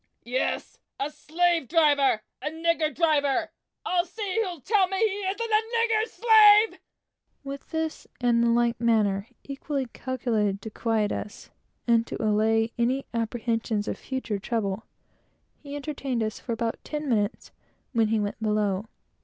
[0.25, 3.51] Yes, a slave driver a negro driver!
[3.85, 6.79] I'll see who'll tell me he isn't a negro slave!"
[7.43, 11.51] With this and the like matter, equally calculated to quiet us,
[11.87, 14.87] and to allay any apprehensions of future trouble,
[15.61, 17.51] he entertained us for about ten minutes,
[17.93, 18.85] when he went below.